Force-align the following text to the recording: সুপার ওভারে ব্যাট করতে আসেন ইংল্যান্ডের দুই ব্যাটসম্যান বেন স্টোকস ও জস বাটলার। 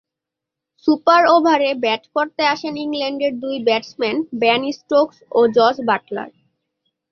সুপার 0.83 1.21
ওভারে 1.35 1.69
ব্যাট 1.83 2.03
করতে 2.15 2.41
আসেন 2.53 2.73
ইংল্যান্ডের 2.77 3.33
দুই 3.43 3.55
ব্যাটসম্যান 3.67 4.17
বেন 4.41 4.61
স্টোকস 4.77 5.17
ও 5.31 5.39
জস 5.55 5.77
বাটলার। 5.87 6.29